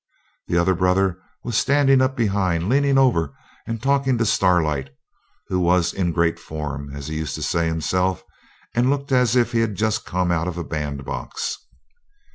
[0.47, 3.35] The other brother was standing up behind, leaning over
[3.67, 4.89] and talking to Starlight,
[5.49, 8.23] who was 'in great form', as he used to say himself,
[8.73, 11.59] and looked as if he'd just come out of a bandbox.